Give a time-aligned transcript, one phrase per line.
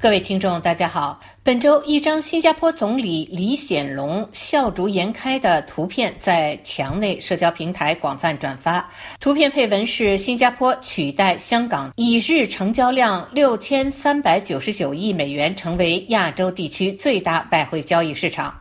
[0.00, 1.18] 各位听众，大家好。
[1.42, 8.88] 本周，一张新加坡总理李显龙笑逐颜开的图片在墙内社交平台广泛转发。
[9.18, 18.56] 图片配文是：“新加坡取代香港，以日成交量六千三百九十九亿美元，成为亚洲地区最大外汇交易市场。”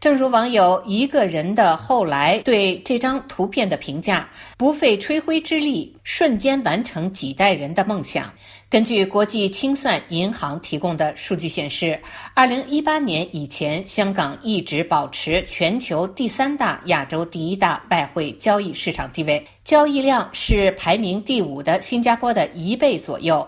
[0.00, 4.28] 正如网友一个人的后来对这张图片的评价
[4.58, 8.32] ：“不费吹灰之力，瞬间完成几代人的梦想。”
[8.68, 12.00] 根据国际清算银行提供的数据显示，
[12.34, 23.46] 二零一八年以前，香港一直保持全球第三大、亚洲第一大外汇交易市场地位，交易量是排名第五的新加坡的一倍左右。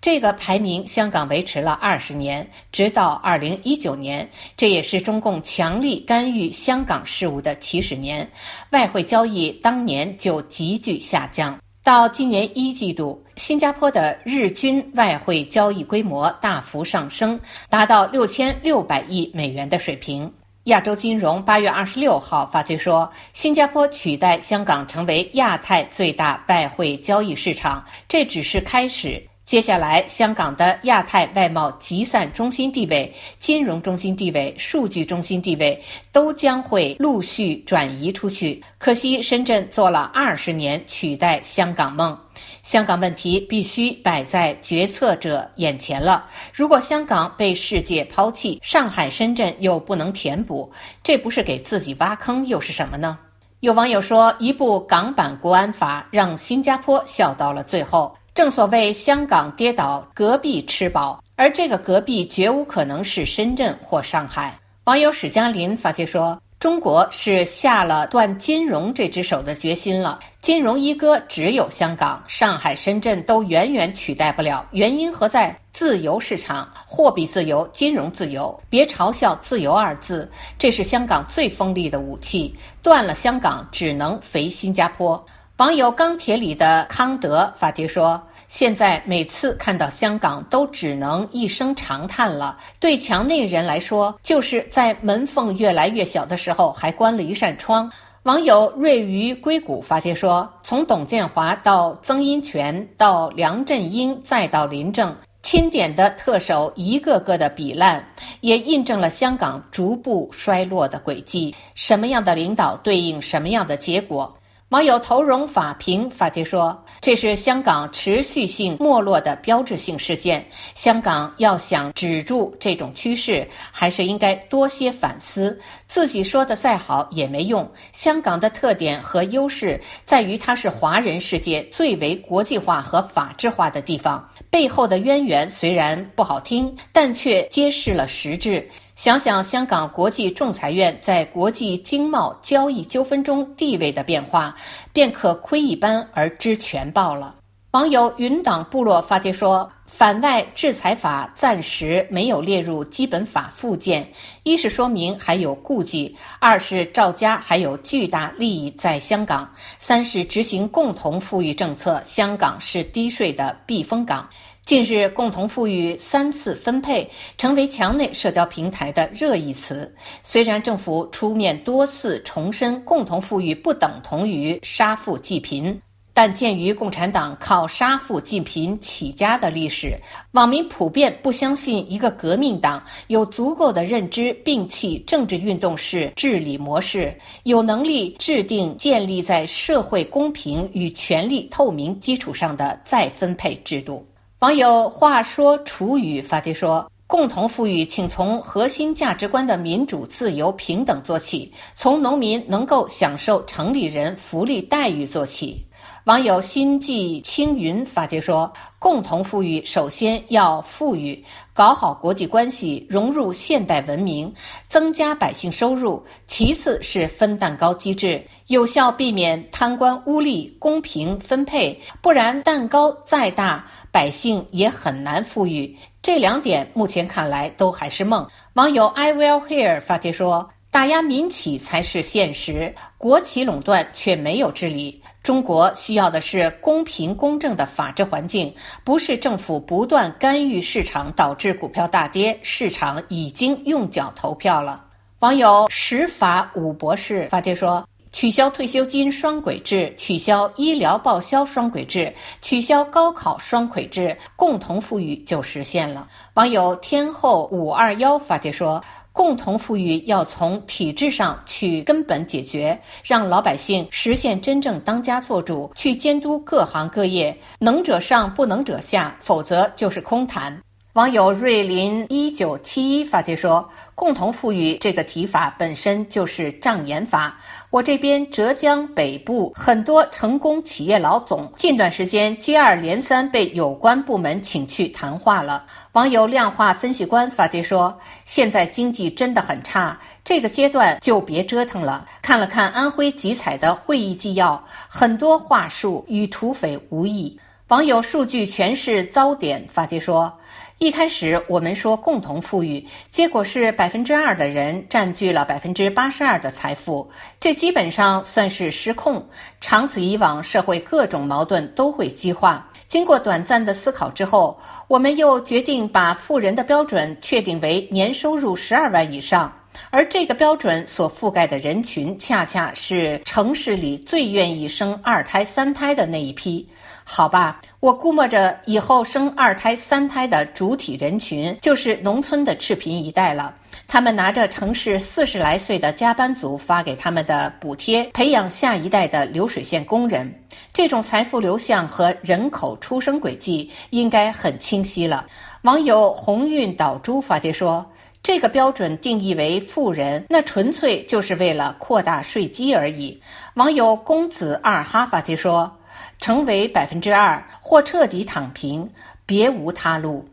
[0.00, 8.28] 这个排名，香港维持了二十年，直到二零一九年，这也是中共强力干预香港事务的起始年，
[8.70, 11.58] 外汇交易当年就急剧下降。
[11.82, 20.32] 到今年一季度，新加坡的日均外汇交易规模大幅上升，达到六千六百亿美元的水平。
[20.64, 29.24] 亚洲金融八月二十六号发推说，新加坡取代香港成为亚太最大外汇交易市场，这只是开始。
[29.46, 35.80] 接下来，香港的亚太外贸集散中心地位、金融中心地位、数据中心地位
[36.10, 38.60] 都将会陆续转移出去。
[38.76, 42.18] 可惜，深圳做了二十年取代香港梦，
[42.64, 46.26] 香港问题必须摆在决策者眼前了。
[46.52, 50.68] 如果香港被世界抛弃，上海、深圳又不能填补，
[51.04, 53.16] 这不是给自己挖坑又是什么呢？
[53.60, 58.12] 有网友说，一部港版国安法让新加坡笑到了最后。
[58.36, 64.54] 正所谓香港跌倒，隔壁吃饱，而这个隔壁绝无可能是深圳或上海。
[64.84, 74.66] 网友史嘉林发帖说：“中国是下了断金融这只手的决心了，金融一哥只有香港、上海、深圳都远远取代不了。
[74.72, 75.58] 原因何在？
[75.72, 78.58] 自由市场、货币自由、金融自由。
[78.68, 82.54] 别嘲笑‘自由’二字，这是香港最锋利的武器。
[82.82, 85.22] 断了香港，只能肥新加坡。”
[85.56, 92.58] 网友钢铁里的康德发帖说：“现在每次看到香港，都只能一声长叹了。
[92.78, 97.90] 对墙内人来说，就是在门缝越来越小的时候，还关了一扇窗。”
[98.24, 108.06] 网友瑞鱼硅谷发帖说：“从董建华到曾荫权，到梁振英，再到林郑，钦点的特首一个个的比烂，
[108.42, 111.54] 也印证了香港逐步衰落的轨迹。
[111.74, 114.30] 什么样的领导，对应什么样的结果。”
[114.70, 120.44] 网友头容法庭法帖说：“这是香港持续性没落的标志性事件。
[120.74, 125.56] 香港要想止住这种趋势，还是应该多些反思。
[125.86, 127.70] 自己说的再好也没用。
[127.92, 134.28] 香港的特点和优势在于它是华人世界最为国际化和法治化的地方。
[134.50, 144.56] 背后的渊源虽然不好听，但却揭示了实质。”想想香港国际仲裁院在国际经贸交易纠纷中地位的变化，
[144.90, 147.34] 便可窥一斑而知全豹了。
[147.72, 154.08] 网友云党部落发帖说：“反外制裁法暂时没有列入基本法附件，
[154.44, 159.46] 一是说明还有顾忌，二是赵家还有巨大利益在香港，
[159.78, 164.26] 三是执行共同富裕政策，香港是低税的避风港。”
[164.66, 169.94] 近日，“共同富裕”三次分配成为墙内社交平台的热议词。
[170.24, 175.80] 虽然政府出面多次重申“共同富裕”不等同于杀富济贫，
[176.12, 179.96] 但鉴于共产党靠杀富济贫起家的历史，
[180.32, 194.04] 网民普遍不相信一个革命党有足够的认知摒弃政治运动式治理模式，有能力制定建立在社会公平与权力透明基础上的再分配制度。
[194.40, 205.64] 网友话说楚语发帖说：“共同富裕，请从核心价值观的民主、自由、平等做起，从农民能够享受城里人福利待遇做起。”
[206.06, 211.20] 网友心悸青云发帖说：“共同富裕，首先要富裕，
[211.52, 214.32] 搞好国际关系，融入现代文明，
[214.68, 225.76] 增加百姓收入；其次是分蛋糕机制，有效避免贪官污吏，公平分配，不然蛋糕再大，百姓也很难富裕。
[226.00, 228.24] 这两点目前看来都还是梦。”
[228.54, 230.48] 网友 I will here 发帖说。
[230.76, 235.02] 打压民企才是现实，国企垄断却没有治理。
[235.22, 242.38] 中国需要的是公平公正的法治环境，不是政府不断干预市场导致股票大跌。
[242.42, 244.84] 市场已经用脚投票了。
[245.20, 247.82] 网友十法五博士发帖说。
[248.16, 252.10] 取消退休金双轨制，取消医疗报销双轨制，
[252.40, 256.08] 取消高考双轨制，共同富裕就实现了。
[256.32, 258.82] 网友天后五二幺发帖说。
[259.12, 270.54] 共同富裕要从体制上去根本解决，让老百姓实现真正当家作主，去监督各行各业，能者上，不能者下，否则就是空谈。
[270.96, 277.38] 网友瑞林一九七一发帖说：“共同富裕这个提法本身就是障眼法。
[277.68, 287.94] 我这边浙江北部很多成功企业老总，近段时间接二连三被有关部门请去谈话了。”网友量化分析官发帖说
[288.24, 297.38] ：“现在经济真的很差，这个阶段就别折腾了。”看了看安徽集采的会议纪要，很多话术与土匪无异。
[297.68, 300.32] 网友数据全是糟点发帖说。
[300.78, 307.08] 一开始我们说共同富裕，结果是百分之二的人占据了百分之八十二的财富，
[307.40, 309.26] 这基本上算是失控。
[309.58, 312.70] 长此以往，社会各种矛盾都会激化。
[312.88, 319.50] 经过短暂的思考之后，我们又决定把富人的标准确定为年收入十二万以上，
[319.88, 326.68] 而这个标准所覆盖的人群，恰恰是城市里最愿意生二胎、三胎的那一批。
[327.08, 333.54] 好吧，我估摸着以后生二胎、三胎的主体人群就是农村的赤贫一代了。
[333.86, 340.28] 他们拿着城市四十来岁的加班族发给他们的补贴，培养下一代的流水线工人。
[340.72, 345.24] 这种财富流向和人口出生轨迹应该很清晰了。
[345.62, 347.88] 网友鸿运导珠发帖说
[348.20, 353.22] ：“这个标准定义为富人，那纯粹就是为了扩大税基而已。”
[353.54, 355.72] 网友公子二哈发帖说。
[356.18, 358.90] 成为百分之二，或彻底躺平，
[359.24, 360.28] 别无他路。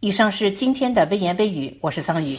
[0.00, 2.36] 以上是今天的微言微语，我是桑宇。